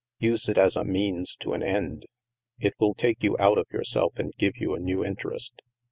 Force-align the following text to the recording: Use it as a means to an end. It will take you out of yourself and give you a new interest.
Use 0.17 0.49
it 0.49 0.57
as 0.57 0.75
a 0.75 0.83
means 0.83 1.35
to 1.35 1.53
an 1.53 1.61
end. 1.61 2.07
It 2.59 2.73
will 2.79 2.95
take 2.95 3.21
you 3.21 3.37
out 3.37 3.59
of 3.59 3.67
yourself 3.71 4.13
and 4.15 4.33
give 4.35 4.57
you 4.57 4.73
a 4.73 4.79
new 4.79 5.05
interest. 5.05 5.61